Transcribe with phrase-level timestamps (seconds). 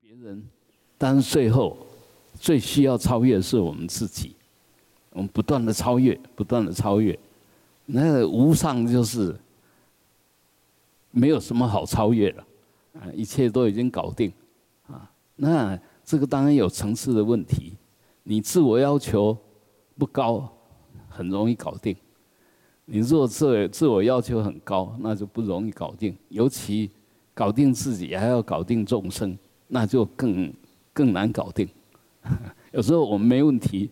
[0.00, 0.42] 别人，
[0.98, 1.76] 但是最后
[2.34, 4.34] 最需要超越的是我们自己。
[5.10, 7.18] 我们不断的超越，不断的超越，
[7.86, 9.34] 那无上就是
[11.10, 12.46] 没有什么好超越了，
[12.92, 14.30] 啊，一切都已经搞定，
[14.86, 17.72] 啊，那这个当然有层次的问题。
[18.24, 19.34] 你自我要求
[19.96, 20.52] 不高，
[21.08, 21.94] 很容易搞定；
[22.84, 26.14] 你若自自我要求很高，那就不容易搞定。
[26.28, 26.90] 尤其
[27.32, 29.38] 搞定自己，还要搞定众生，
[29.68, 30.52] 那就更
[30.92, 31.68] 更难搞定。
[32.72, 33.90] 有时候我们没问题。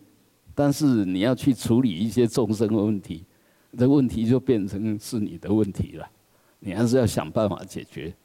[0.57, 3.25] 但是你要去处理一些众生的问题，
[3.77, 6.09] 这问题就变成是你的问题了，
[6.59, 8.15] 你还是要想办法解决。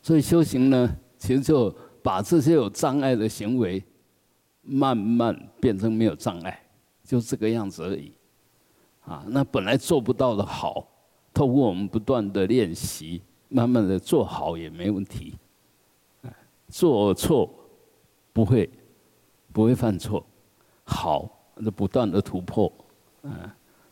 [0.00, 1.70] 所以修行呢，其实就
[2.02, 3.84] 把这些有障碍的行为，
[4.62, 6.58] 慢慢变成没有障碍，
[7.04, 8.10] 就这个样子而已。
[9.02, 10.88] 啊，那本来做不到的好，
[11.34, 15.34] 透过我们不断的练习，慢慢的做好也没问题。
[16.72, 17.48] 做错
[18.32, 18.68] 不会，
[19.52, 20.24] 不会犯错。
[20.84, 22.72] 好，那不断的突破，
[23.24, 23.30] 嗯，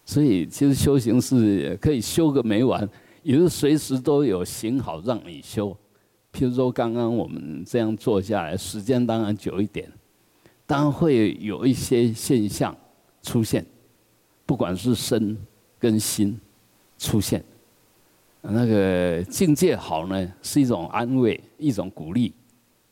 [0.07, 2.89] 所以其实修行是可以修个没完，
[3.23, 5.77] 也是随时都有行好让你修。
[6.33, 9.93] 譬如说刚刚我们这样坐下来，时间当然久一点，
[10.65, 12.75] 当然会有一些现象
[13.23, 13.65] 出现，
[14.47, 15.37] 不管是身
[15.79, 16.41] 跟心
[16.97, 17.45] 出现，
[18.41, 22.33] 那个境界好呢，是一种安慰，一种鼓励，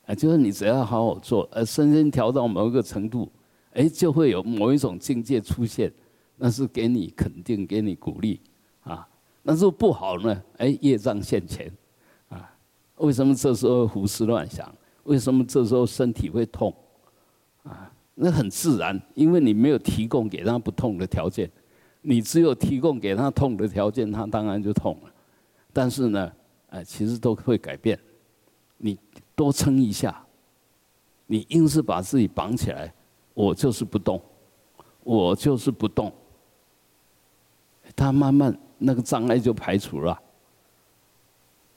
[0.08, 3.30] 啊，就是你只要好好做，呃，身心调到某一个程度。
[3.74, 5.92] 哎，就会有某一种境界出现，
[6.36, 8.40] 那是给你肯定，给你鼓励，
[8.82, 9.06] 啊，
[9.42, 10.42] 那如果不好呢？
[10.56, 11.70] 哎，业障现前，
[12.28, 12.50] 啊，
[12.96, 14.74] 为什么这时候胡思乱想？
[15.04, 16.74] 为什么这时候身体会痛？
[17.62, 21.48] 啊，那很自然，因为你没有提供给他不痛的条件，
[22.00, 25.10] 你只有提供给他痛的条件，他当然就痛了。
[25.72, 26.32] 但是呢，
[26.70, 27.96] 哎，其实都会改变，
[28.78, 28.98] 你
[29.36, 30.24] 多撑一下，
[31.26, 32.92] 你硬是把自己绑起来。
[33.34, 34.20] 我就是不动，
[35.04, 36.12] 我就是不动。
[37.94, 40.20] 他慢慢那个障碍就排除了，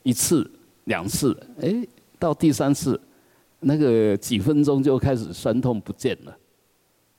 [0.01, 0.50] 一次、
[0.85, 3.00] 两次，哎，到第三次，
[3.59, 6.35] 那个几分钟就开始酸痛不见了。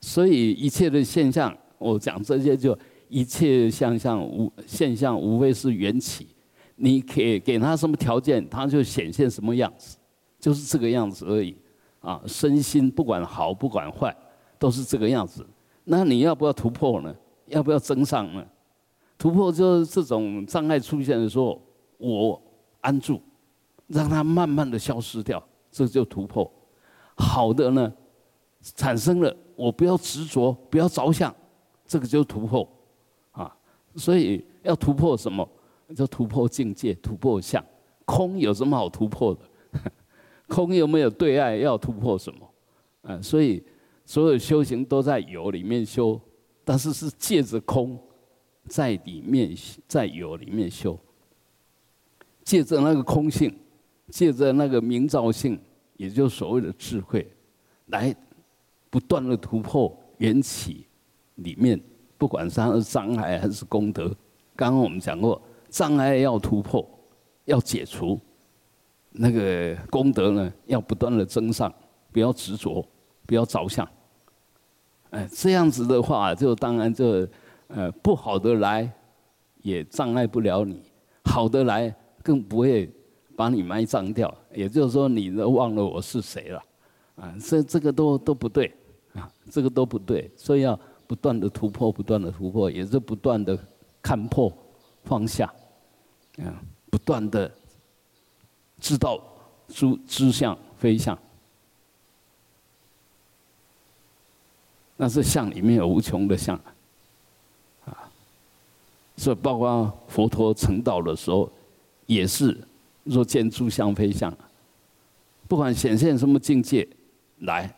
[0.00, 2.76] 所以一切的现象，我讲这些就
[3.08, 6.26] 一切现象无现象，无非是缘起。
[6.76, 9.96] 你给给他什么条件，他就显现什么样子，
[10.38, 11.56] 就是这个样子而已。
[12.00, 14.14] 啊，身心不管好不管坏。
[14.58, 15.44] 都是这个样子，
[15.82, 17.12] 那你要不要突破呢？
[17.46, 18.46] 要不要增上呢？
[19.18, 21.60] 突破就是这种障碍出现的时候，
[21.98, 22.40] 我
[22.80, 23.20] 安住，
[23.88, 26.48] 让它慢慢的消失掉，这就突破。
[27.16, 27.92] 好的呢，
[28.76, 31.34] 产生了，我不要执着，不要着相，
[31.84, 32.68] 这个就突破
[33.32, 33.52] 啊。
[33.96, 35.48] 所以要突破什么？
[35.94, 37.64] 就突破境界，突破相。
[38.04, 39.40] 空有什么好突破的？
[40.48, 41.56] 空有没有对爱？
[41.56, 42.50] 要突破什么？
[43.02, 43.62] 啊，所以。
[44.04, 46.20] 所有修行都在有里面修，
[46.64, 47.96] 但是是借着空，
[48.66, 49.54] 在里面
[49.86, 50.98] 在有里面修，
[52.42, 53.56] 借着那个空性，
[54.08, 55.58] 借着那个明照性，
[55.96, 57.26] 也就是所谓的智慧，
[57.86, 58.14] 来
[58.90, 60.84] 不断的突破缘起
[61.36, 61.80] 里面，
[62.18, 64.08] 不管它是障碍还是功德。
[64.56, 65.40] 刚刚我们讲过，
[65.72, 66.86] 障碍要突破，
[67.46, 68.20] 要解除，
[69.10, 71.72] 那个功德呢，要不断的增上，
[72.12, 72.86] 不要执着，
[73.24, 73.88] 不要着相。
[75.08, 77.26] 哎，这样子的话，就当然就，
[77.68, 78.86] 呃，不好的来，
[79.62, 80.76] 也障碍不了你；
[81.24, 82.90] 好的来，更不会
[83.34, 84.32] 把你埋葬掉。
[84.52, 86.62] 也就是说，你都忘了我是谁了，
[87.16, 88.70] 啊，这这个都都不对，
[89.14, 90.30] 啊，这个都不对。
[90.36, 93.58] 所以要不断的突破，不断的突破，也是不断的
[94.02, 94.52] 看破
[95.04, 95.52] 放下，
[96.38, 97.50] 啊，不断的
[98.80, 99.22] 知道
[99.68, 101.18] 诸知相非相。
[104.96, 106.56] 那是相里面有无穷的相，
[107.84, 108.08] 啊，
[109.16, 111.50] 所以包括佛陀成道的时候，
[112.06, 112.56] 也是
[113.02, 114.32] 若见诸相非相，
[115.48, 116.86] 不管显现什么境界
[117.40, 117.74] 来，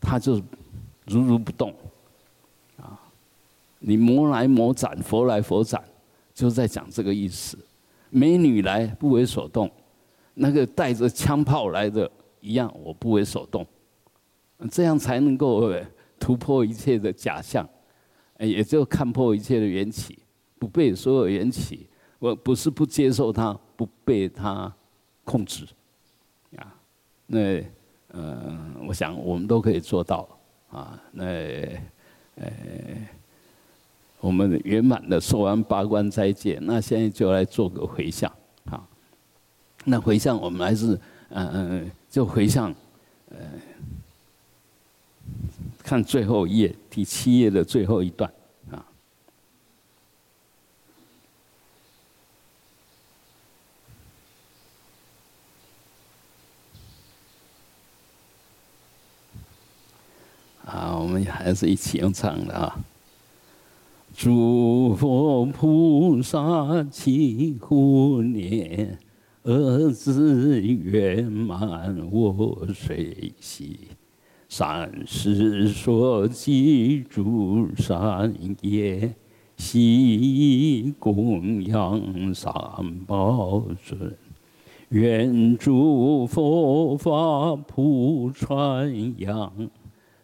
[0.00, 0.36] 他就
[1.04, 1.74] 如如不动，
[2.78, 2.98] 啊，
[3.78, 5.84] 你魔来魔斩，佛来佛斩，
[6.36, 7.58] 就在讲这个意思。
[8.10, 9.68] 美女来不为所动，
[10.34, 12.08] 那个带着枪炮来的
[12.40, 13.66] 一样，我不为所动，
[14.70, 15.72] 这样才能够。
[16.18, 17.68] 突破一切的假象，
[18.38, 20.18] 也就看破一切的缘起，
[20.58, 21.86] 不被所有缘起。
[22.18, 24.74] 我不是不接受它，不被它
[25.24, 25.66] 控制，
[26.56, 26.74] 啊，
[27.26, 27.62] 那
[28.08, 30.26] 呃，我想我们都可以做到
[30.70, 30.98] 啊。
[31.12, 31.24] 那
[32.36, 32.50] 呃，
[34.20, 38.30] 我们圆满的说完八关斋戒，那现在就来做个回向
[38.64, 38.82] 啊。
[39.84, 40.98] 那回向我们还是
[41.28, 42.74] 嗯嗯，就回向，
[43.30, 43.38] 呃，
[45.84, 48.32] 看最后一页，第七页的最后一段
[48.70, 48.84] 啊。
[60.64, 62.76] 啊，我们还是一起用唱的啊！
[64.18, 68.98] 诸佛菩萨齐护念，
[69.42, 73.78] 儿子圆满我随喜，
[74.48, 79.14] 善事所记诸善业，
[79.58, 82.50] 悉供养三
[83.06, 84.16] 宝尊，
[84.88, 89.52] 愿诸佛法普传扬。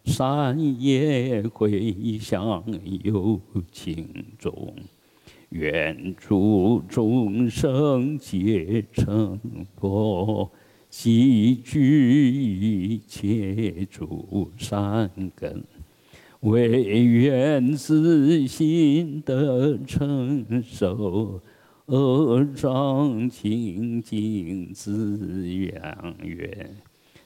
[0.05, 2.63] 善业回向
[3.03, 3.39] 有
[3.71, 4.07] 情
[4.37, 4.75] 众，
[5.49, 9.39] 愿诸众生皆成
[9.77, 10.51] 佛，
[10.89, 15.63] 积聚一切诸善根，
[16.41, 21.41] 唯愿自心得成熟，
[21.85, 26.75] 恶障清净自养愿。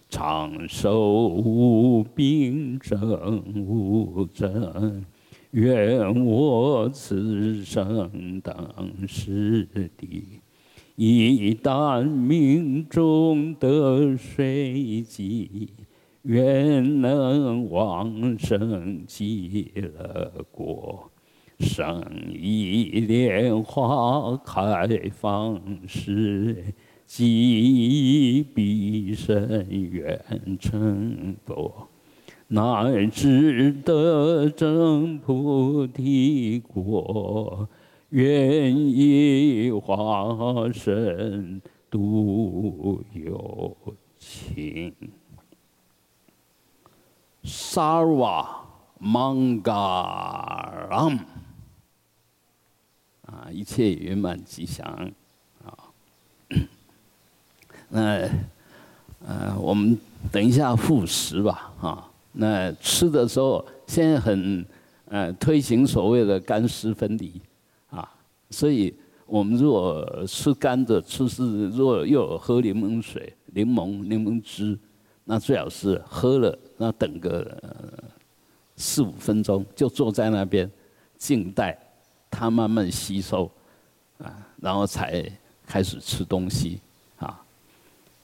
[0.10, 5.06] 长寿无病症无症，
[5.52, 8.56] 愿我此生当
[9.06, 9.68] 是
[9.98, 10.40] 地，
[10.96, 15.70] 一旦命中得水机，
[16.22, 21.12] 愿能往生极乐国，
[21.60, 22.02] 生
[22.32, 26.64] 一莲花开放时。
[27.08, 30.22] 即必生愿
[30.60, 31.88] 成佛，
[32.48, 37.70] 乃至得证菩提果，
[38.10, 43.78] 愿以化身度有
[44.20, 44.94] 情。
[47.42, 48.46] Sarva
[49.02, 49.70] Mangalam，
[53.22, 55.10] 啊，一切圆满吉祥。
[57.98, 58.30] 那，
[59.26, 59.98] 呃，我们
[60.32, 62.08] 等一下复食吧，啊。
[62.34, 64.64] 那吃的时候，现在很，
[65.06, 67.42] 呃，推行所谓的干湿分离，
[67.90, 68.08] 啊，
[68.52, 68.94] 所以
[69.26, 74.78] 我们如果吃干的，吃是若又喝柠檬水、柠檬柠檬汁，
[75.24, 77.58] 那最好是喝了，那等个
[78.76, 80.70] 四五分钟，就坐在那边
[81.18, 81.76] 静待
[82.30, 83.50] 它慢慢吸收，
[84.20, 85.26] 啊，然后才
[85.66, 86.80] 开始吃东西。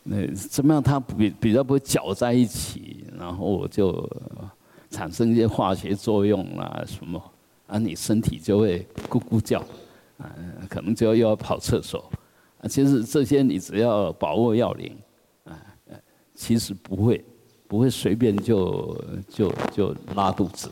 [0.03, 0.83] 那怎么样？
[0.83, 4.09] 它比比较不会搅在一起，然后就
[4.89, 7.23] 产生一些化学作用啦什么，
[7.67, 9.59] 啊，你身体就会咕咕叫，
[10.17, 10.29] 啊，
[10.69, 12.11] 可能就要又要跑厕所，
[12.59, 14.93] 啊，其实这些你只要把握要领，
[15.45, 15.55] 啊，
[16.35, 17.23] 其实不会，
[17.65, 20.69] 不会随便就就就拉肚子，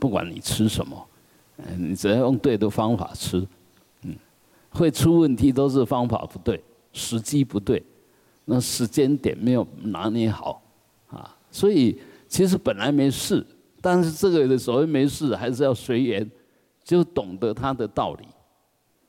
[0.00, 1.06] 不管你吃什么，
[1.58, 3.46] 嗯，你只要用对的方法吃，
[4.02, 4.12] 嗯，
[4.70, 6.60] 会出问题都是方法不对，
[6.92, 7.80] 时机不对。
[8.48, 10.62] 那时间点没有拿捏好，
[11.08, 13.44] 啊，所以其实本来没事，
[13.80, 16.30] 但是这个的所谓没事，还是要随缘，
[16.84, 18.24] 就懂得它的道理，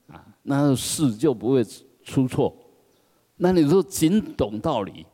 [0.07, 1.63] 啊，那事就不会
[2.04, 2.51] 出错。
[3.36, 5.06] 那你说仅懂道理，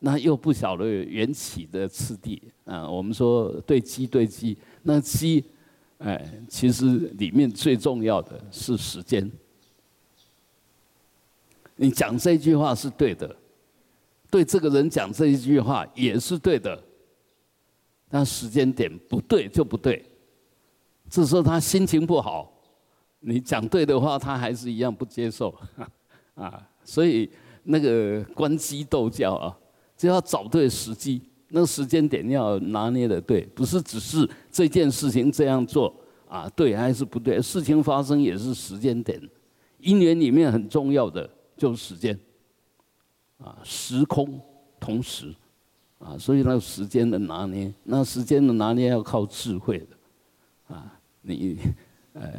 [0.00, 2.90] 那又不晓得缘起的次第啊。
[2.90, 5.44] 我们说对机对机，那机，
[5.98, 9.30] 哎，其实里面最重要的是时间。
[11.76, 13.36] 你讲这句话是对的。
[14.30, 16.80] 对这个人讲这一句话也是对的，
[18.08, 20.04] 但时间点不对就不对。
[21.08, 22.52] 这时候他心情不好，
[23.18, 25.52] 你讲对的话，他还是一样不接受，
[26.34, 27.28] 啊，所以
[27.64, 29.58] 那个关机斗教啊，
[29.96, 35.92] 就要找对时机，那时间点要拿捏的对，不是只是这件事情这样做
[36.28, 37.42] 啊，对还是不对？
[37.42, 39.20] 事情发生也是时间点，
[39.82, 42.16] 姻缘里面很重要的就是时间。
[43.42, 44.38] 啊，时空
[44.78, 45.34] 同时，
[45.98, 50.92] 啊，所以那个时间的拿捏，那时间的拿捏要靠智慧的，啊，
[51.22, 51.58] 你，
[52.12, 52.30] 呃，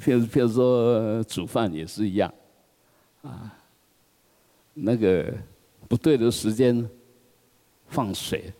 [0.00, 2.32] 譬如譬如说煮饭也是一样，
[3.22, 3.52] 啊，
[4.74, 5.34] 那个
[5.88, 6.88] 不对的时间
[7.88, 8.52] 放水，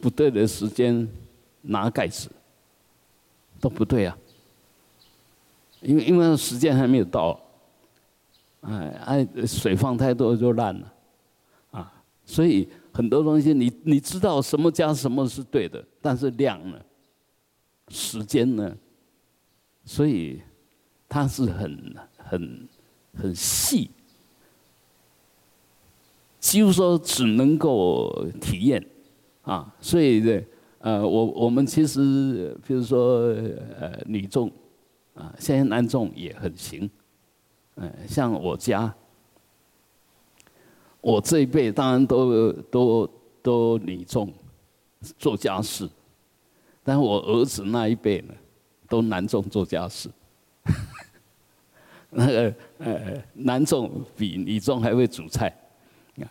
[0.00, 1.08] 不对的时间
[1.62, 2.30] 拿盖子，
[3.60, 4.18] 都不对啊，
[5.80, 7.40] 因为因为时间还没有到。
[8.64, 10.92] 哎哎，水放太多就烂了，
[11.70, 11.92] 啊，
[12.24, 16.80] 所以很多东西你你知道什么加什么是对的，但是量呢，
[17.88, 18.74] 时间呢，
[19.84, 20.40] 所以
[21.08, 22.68] 它是很很
[23.14, 23.90] 很细，
[26.40, 28.84] 几乎说只能够体验，
[29.42, 30.42] 啊，所以呢，
[30.78, 33.26] 呃，我我们其实比如说
[33.78, 34.50] 呃女众，
[35.14, 36.90] 啊，现在男众也很行，
[37.76, 38.94] 嗯，像我家，
[41.00, 43.10] 我这一辈当然都都
[43.42, 44.32] 都女众
[45.18, 45.88] 做家事，
[46.82, 48.34] 但我儿子那一辈呢，
[48.88, 50.08] 都男众做家事，
[52.10, 55.54] 那个呃男众比女众还会煮菜。
[56.20, 56.30] 啊，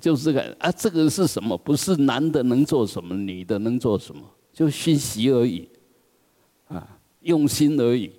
[0.00, 1.58] 就是这个啊，这个是什么？
[1.58, 5.68] 不是男的能做什么，女的能做什么，就学习而已，
[6.68, 8.12] 啊，用心而已，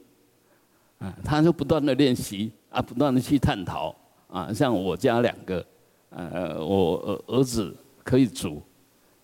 [0.99, 3.95] 啊，他就不断的练习啊，不断的去探讨
[4.27, 4.51] 啊。
[4.53, 5.65] 像我家两个，
[6.09, 8.61] 呃，我儿子可以煮，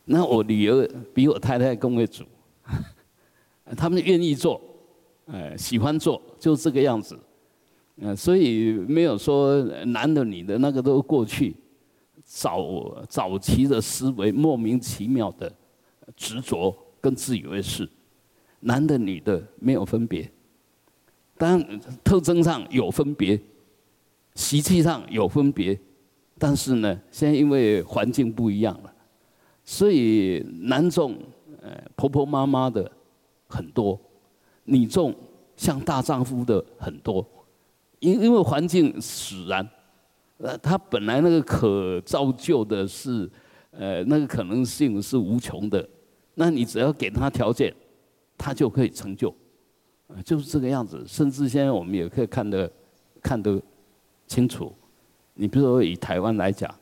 [0.05, 2.23] 那我女儿比我太太更会煮，
[3.77, 4.61] 他们愿意做，
[5.25, 7.17] 呃，喜欢做，就这个样子。
[7.97, 11.55] 嗯，所以没有说男的女的，那个都过去。
[12.23, 15.51] 早早期的思维莫名其妙的
[16.15, 17.89] 执着跟自以为是，
[18.61, 20.31] 男的女的没有分别，
[21.41, 23.39] 当然特征上有分别，
[24.35, 25.75] 习气上有分别，
[26.37, 28.93] 但是呢，现在因为环境不一样了，
[29.63, 31.17] 所以男众
[31.59, 32.91] 呃婆婆妈妈的
[33.47, 33.99] 很多，
[34.65, 35.15] 女众
[35.57, 37.27] 像大丈夫的很多。
[37.97, 39.67] 因因为环境使然，
[40.37, 43.27] 呃，他本来那个可造就的是，
[43.71, 45.89] 呃，那个可能性是无穷的，
[46.35, 47.73] 那你只要给他条件，
[48.37, 49.33] 他就可以成就，
[50.23, 51.03] 就是这个样子。
[51.07, 52.71] 甚至现在我们也可以看得
[53.21, 53.61] 看得
[54.27, 54.73] 清楚。
[55.33, 56.73] 你比如说以台湾来讲，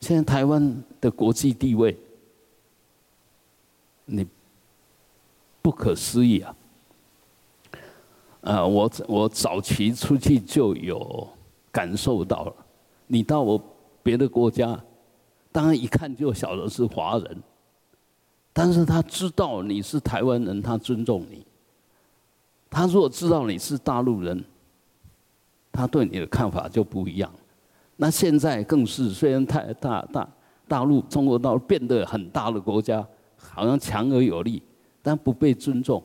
[0.00, 1.96] 现在台湾的国际地位，
[4.04, 4.26] 你
[5.60, 6.54] 不可思议啊。
[8.42, 11.28] 啊，我我早期出去就有
[11.72, 12.54] 感受到了。
[13.08, 13.60] 你到我
[14.02, 14.78] 别的国家，
[15.50, 17.42] 当然一看就晓得是华人，
[18.52, 21.46] 但是他知道你是台湾人，他尊重你。
[22.70, 24.44] 他如果知道你是大陆人，
[25.72, 27.30] 他对你的看法就不一样。
[27.96, 30.28] 那现在更是，虽然太大大
[30.66, 34.62] 大陆中国大陆变得很大的国家，好像强而有力，
[35.02, 36.02] 但不被尊重。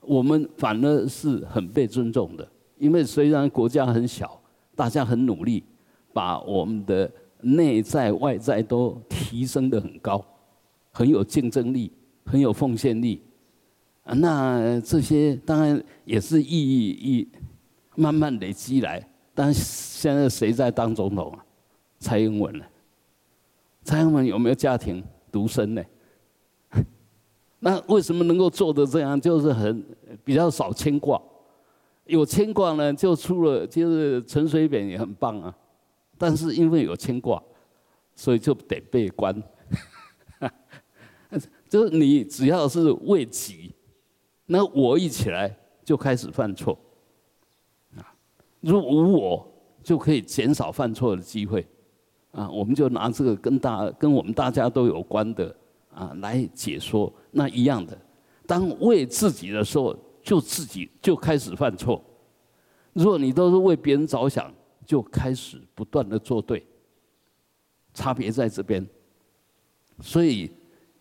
[0.00, 2.46] 我们反而是很被尊重的，
[2.78, 4.40] 因为虽然国家很小，
[4.76, 5.64] 大家很努力，
[6.12, 10.24] 把我们的内在外在都提升的很高，
[10.96, 11.90] 很有竞争力，
[12.24, 13.20] 很有奉献力。
[14.04, 17.28] 啊，那这些当然也是意义一
[17.96, 19.04] 慢慢累积来。
[19.34, 21.44] 但现在谁在当总统啊？
[21.98, 22.64] 蔡英文呢？
[23.82, 25.82] 蔡英文有没有家庭独生呢？
[27.58, 29.20] 那为什么能够做的这样？
[29.20, 29.84] 就是很
[30.22, 31.20] 比较少牵挂，
[32.04, 35.52] 有牵挂呢，就出了就是陈水扁也很棒啊，
[36.16, 37.42] 但是因为有牵挂，
[38.14, 39.34] 所以就得被关。
[41.74, 43.74] 就是你只要是为己，
[44.46, 45.52] 那我一起来
[45.84, 46.78] 就开始犯错，
[47.96, 48.14] 啊，
[48.60, 49.52] 如果无我
[49.82, 51.66] 就可以减少犯错的机会，
[52.30, 55.52] 啊，我们就拿这个跟大跟我们大家都有关的。
[55.90, 57.98] 啊，来解说那一样的，
[58.46, 62.00] 当为自己的时候，就自己就开始犯错；
[62.92, 64.54] 如果你都是为别人着想，
[64.86, 66.64] 就开始不断的做对。
[67.92, 68.86] 差别在这边，
[70.00, 70.48] 所以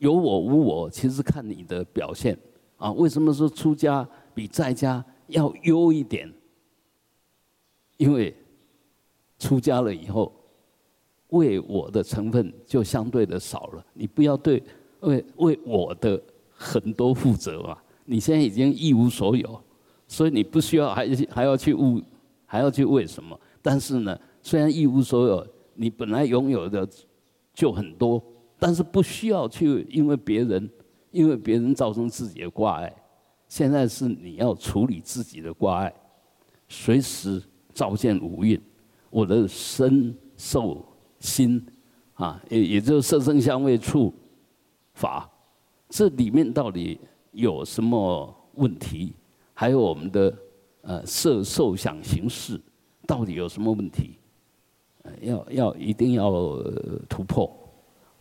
[0.03, 2.37] 有我无我，其实看你的表现
[2.75, 2.91] 啊。
[2.91, 6.29] 为什么说出家比在家要优一点？
[7.95, 8.35] 因为
[9.39, 10.33] 出家了以后，
[11.29, 13.85] 为我的成分就相对的少了。
[13.93, 14.61] 你不要对。
[14.99, 19.61] 为为我的很多负责嘛，你现在已经一无所有，
[20.07, 22.01] 所以你不需要还还要去悟，
[22.45, 23.37] 还要去为什么？
[23.61, 25.45] 但是呢，虽然一无所有，
[25.75, 26.87] 你本来拥有的
[27.53, 28.23] 就很多，
[28.63, 30.69] 但是不需要去因为别人，
[31.11, 32.95] 因为别人造成自己的挂碍。
[33.49, 35.93] 现在是你要处理自己的挂碍，
[36.69, 37.43] 随时
[37.73, 38.57] 照见五蕴，
[39.09, 40.81] 我的身受
[41.19, 41.61] 心
[42.13, 44.13] 啊，也也就是色声香味触。
[44.93, 45.29] 法，
[45.89, 46.97] 这里面到底
[47.33, 49.11] 有什么问题？
[49.53, 50.33] 还有我们的
[50.83, 52.57] 呃色受想行识，
[53.05, 54.17] 到底有什么问题？
[55.19, 56.31] 要要一定要
[57.09, 57.53] 突破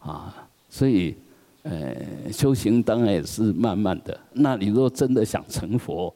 [0.02, 0.48] 啊！
[0.68, 1.14] 所以
[1.62, 1.94] 呃
[2.32, 4.18] 修行当然也是慢慢的。
[4.32, 6.14] 那你若真的想成佛，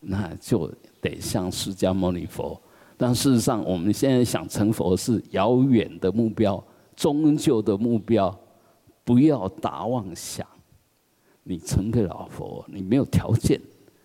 [0.00, 0.70] 那就
[1.00, 2.60] 得像释迦牟尼佛。
[2.96, 6.62] 但事实上，我们现在想成佛是遥远的目标，
[6.94, 8.36] 终究的目标。
[9.04, 10.44] 不要大妄想，
[11.44, 13.60] 你成个老佛，你没有条件，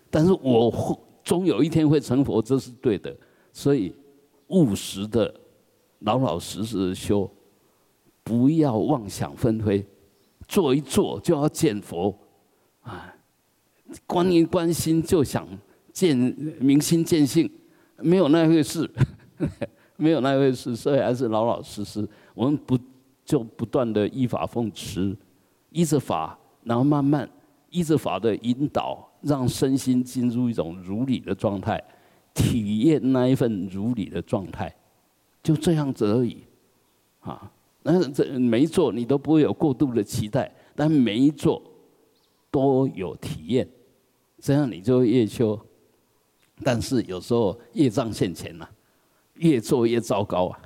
[0.08, 3.12] 但是我会终有一天会成佛，这是对的。
[3.52, 3.92] 所以
[4.46, 5.34] 务实的
[6.00, 7.28] 老老实实的修，
[8.22, 9.84] 不要妄想纷飞，
[10.46, 12.16] 做一做就要见佛，
[12.82, 13.14] 啊，
[14.06, 15.46] 观一观心就想
[15.92, 16.16] 见
[16.60, 17.50] 明心见性，
[17.98, 18.88] 没有那回事，
[19.96, 22.08] 没有那回事，所以还是老老实实。
[22.34, 22.78] 我们不
[23.24, 25.16] 就不断的依法奉持，
[25.70, 27.28] 依着法，然后慢慢
[27.70, 31.82] 依着法的引导，让身心进入一种如理的状态，
[32.34, 34.74] 体验那一份如理的状态，
[35.42, 36.44] 就这样子而已，
[37.20, 37.50] 啊，
[37.82, 41.62] 那这每一做你都不会有过度的期待，但每一做
[42.50, 43.68] 都有体验，
[44.38, 45.58] 这样你就会越修，
[46.62, 48.68] 但是有时候业障现前呐，
[49.34, 50.58] 越做越糟糕啊。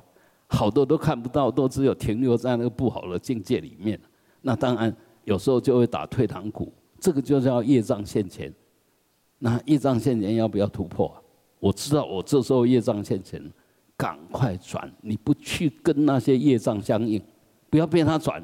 [0.49, 3.99] 好多都看不到，都只有停留在那个不好的境界里面。
[4.41, 4.95] 那当然
[5.25, 6.71] 有时候就会打退堂鼓，
[7.01, 8.53] 这个就叫业障现前。
[9.39, 11.13] 那业障现前要不要突破？
[11.59, 13.43] 我知道我这时候业障现前，
[13.97, 17.19] 赶快转，你不去跟那些业障相应，
[17.69, 18.41] 不要被他转，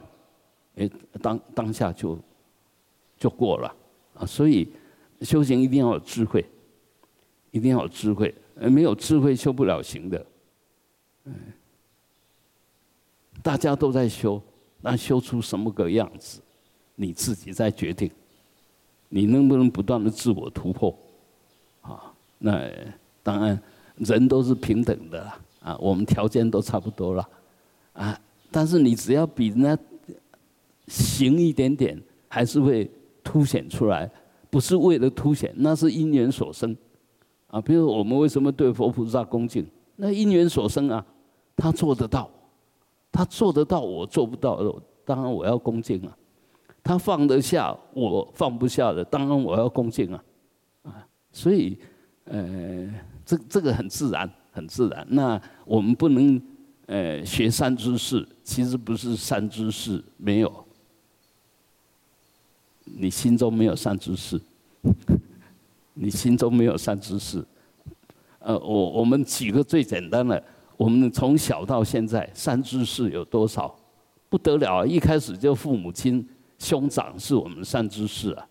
[0.75, 0.89] 哎，
[1.21, 2.17] 当当下就
[3.17, 3.73] 就过了
[4.15, 4.25] 啊。
[4.25, 4.67] 所以
[5.21, 6.43] 修行一定要有智慧，
[7.51, 10.25] 一定要有智慧，没有智慧修不了行的，
[13.43, 14.41] 大家都在修，
[14.81, 16.41] 那修出什么个样子，
[16.95, 18.09] 你自己在决定。
[19.15, 20.97] 你能不能不断的自我突破？
[21.81, 22.67] 啊，那
[23.21, 23.61] 当然，
[23.97, 27.29] 人都是平等的啦，啊，我们条件都差不多了，
[27.93, 28.19] 啊，
[28.51, 29.77] 但是你只要比人家
[30.87, 32.89] 行一点点，还是会
[33.23, 34.09] 凸显出来，
[34.49, 36.75] 不是为了凸显，那是因缘所生，
[37.47, 39.65] 啊，比如我们为什么对佛菩萨恭敬？
[39.95, 41.05] 那因缘所生啊，
[41.55, 42.29] 他做得到。
[43.15, 44.59] 他做得到，我做不到，
[45.05, 46.17] 当然我要恭敬啊。
[46.83, 50.23] 他放得下，我放不下的，当然我要恭敬啊。
[50.81, 51.77] 啊，所以，
[52.23, 52.91] 呃，
[53.25, 55.05] 这这个很自然，很自然。
[55.09, 56.41] 那我们不能，
[56.85, 60.65] 呃，学善知识，其实不是善知识没有，
[62.83, 64.39] 你心中没有善知识，
[65.93, 67.43] 你心中没有善知识。
[68.39, 70.43] 呃，我我们举个最简单的。
[70.75, 73.73] 我们从小到现在，善知识有多少？
[74.27, 74.85] 不得了啊！
[74.85, 78.45] 一开始就父母亲、兄长是我们的善知识啊。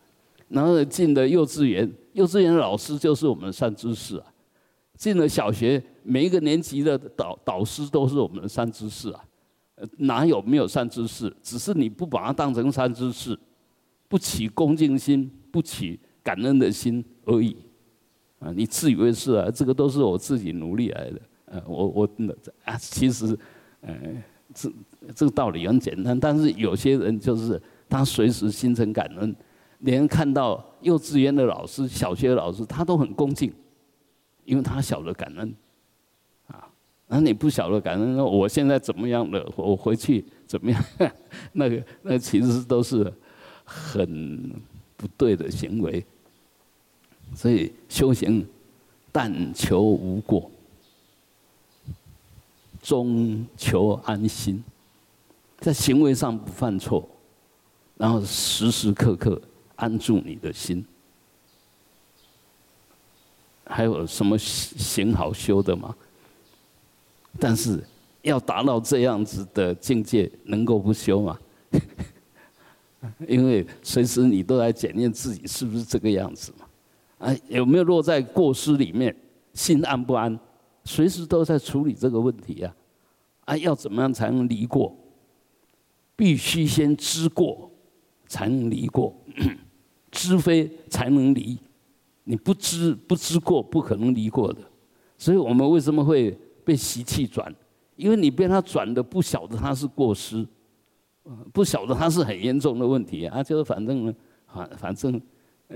[0.48, 4.31] 然后进了幼稚园，幼稚园老师就是我们的善知识啊。
[5.02, 9.20] 进了小学，每一个年级的导导师都是我们的善知识啊。
[9.96, 11.34] 哪有没有善知识？
[11.42, 13.36] 只是你不把它当成善知识，
[14.06, 17.56] 不起恭敬心，不起感恩的心而已。
[18.38, 19.50] 啊，你自以为是啊？
[19.50, 21.20] 这个都是我自己努力来的。
[21.46, 22.08] 呃，我我
[22.62, 23.36] 啊，其实，
[23.80, 23.92] 呃，
[24.54, 24.72] 这
[25.16, 29.34] 这个道理很简单，但是有些人就是他随时心存感恩，
[29.80, 33.52] 连看到幼稚园的老师、小学的老师，他都很恭敬，
[34.44, 35.54] 因为他晓得感恩，
[36.48, 36.68] 啊，
[37.08, 39.52] 那你不晓得感恩，那我现在怎么样了？
[39.56, 40.84] 我回去怎么样？
[41.52, 43.12] 那个那其实都是
[43.64, 44.52] 很
[44.96, 46.04] 不对的行为，
[47.34, 48.46] 所以修行
[49.10, 50.50] 但求无过。
[52.82, 54.60] 终求安心，
[55.58, 57.08] 在行为上不犯错，
[57.96, 59.40] 然后时时刻刻
[59.76, 60.84] 安住你的心。
[63.64, 65.94] 还有什么行好修的吗？
[67.38, 67.82] 但是
[68.20, 71.38] 要达到这样子的境界，能够不修吗？
[73.26, 76.66] 因为随时你都在检验自己是不是这个样子嘛？
[77.26, 79.14] 啊，有没有落在过失里面？
[79.54, 80.38] 心安不安？
[80.84, 82.74] 随时都在处理这个问题呀，
[83.44, 84.96] 啊，要怎么样才能离过？
[86.14, 87.70] 必须先知过，
[88.26, 89.12] 才能离过；
[90.12, 91.58] 知非才能离。
[92.24, 94.60] 你不知不知过，不可能离过的。
[95.18, 97.54] 所以我们为什么会被习气转？
[97.96, 100.46] 因为你被他转的不晓得他是过失，
[101.52, 104.14] 不晓得他是很严重的问题啊，就是反正呢，
[104.46, 105.20] 啊，反正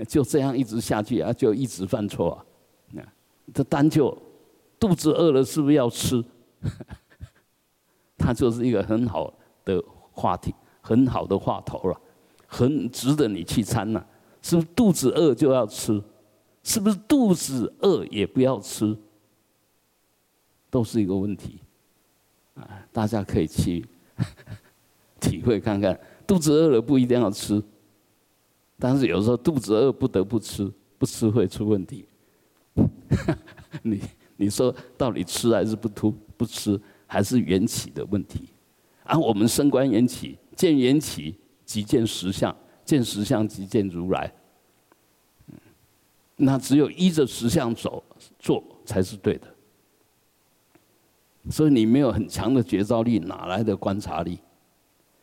[0.07, 2.45] 就这样一直下去啊，就一直犯错啊，
[2.91, 3.03] 那
[3.53, 4.17] 这单就。
[4.79, 6.23] 肚子饿了是不是要吃？
[8.15, 9.33] 它就是一个很好
[9.65, 11.99] 的话题，很好的话头了，
[12.45, 14.05] 很值得你去参呐。
[14.39, 15.99] 是不是肚子饿就要吃？
[16.67, 18.93] 是不是肚子饿也不要吃？
[20.69, 21.61] 都是一个问题
[22.55, 22.85] 啊！
[22.91, 23.85] 大家可以去
[25.21, 27.63] 体会看看，肚子饿了不一定要吃，
[28.77, 32.05] 但是有时候肚子饿不得不吃，不吃会出问题。
[33.81, 34.01] 你。
[34.39, 38.49] 你说到底吃还是不突不吃，还是缘起的问题？
[39.03, 44.31] 啊，我们升观缘起，见缘起即见实相，见实相即见如来。
[46.37, 48.01] 那只有依着实相走
[48.39, 49.47] 做才是对的。
[51.49, 54.39] 所以你没有很强的觉照力，哪来的观察力？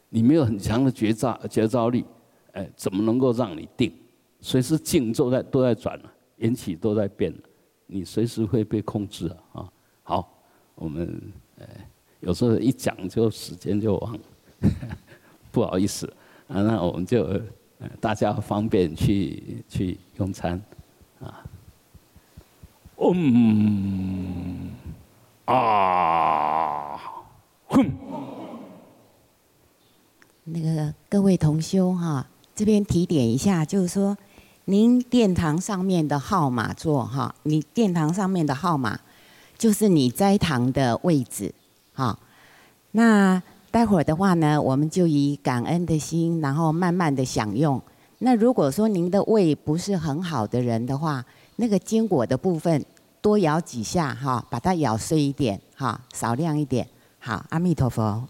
[0.09, 2.05] 你没有很强的觉照觉照力，
[2.53, 3.92] 哎，怎么能够让你定？
[4.40, 7.38] 随时静都在都在转了，缘起都在变了，
[7.87, 9.38] 你随时会被控制啊！
[9.61, 9.72] 啊，
[10.03, 10.42] 好，
[10.74, 11.20] 我们
[11.59, 11.66] 呃
[12.20, 14.20] 有时候一讲就时间就忘了，
[15.53, 16.07] 不好意思
[16.48, 17.40] 啊，那我们就
[18.00, 20.61] 大家方便去去用餐
[21.24, 21.44] 啊。
[22.96, 24.70] 嗯
[25.46, 26.98] 啊，
[27.66, 27.90] 哼。
[30.44, 34.16] 那个各位同修哈，这边提点一下，就是说，
[34.66, 39.00] 您殿堂上面的号码座哈，你殿堂上面的号码，
[39.58, 41.54] 就是你斋堂的位置，
[41.94, 42.18] 哈。
[42.92, 47.82] 那待会儿的话呢，我们就以感恩的心，然后慢慢的享用。
[48.24, 51.22] 那如果说您的胃不是很好的人的话，
[51.56, 52.82] 那个坚果的部分
[53.20, 56.88] 多咬几下哈，把它咬碎一点哈，少量一点。
[57.18, 58.26] 好，阿弥陀佛。